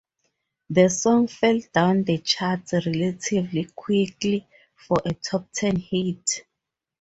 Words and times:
The 0.71 0.89
song 0.89 1.27
fell 1.27 1.59
down 1.73 2.05
the 2.05 2.17
charts 2.17 2.73
relatively 2.73 3.65
quickly 3.65 4.47
for 4.75 4.97
a 5.05 5.13
top-ten 5.13 5.75
hit. 5.75 6.41